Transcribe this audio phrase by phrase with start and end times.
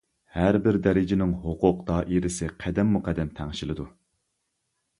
[0.35, 3.87] ھەربىر دەرىجىنىڭ ھوقۇق دائىرىسى قەدەممۇ-قەدەم تەڭشىلىدۇ.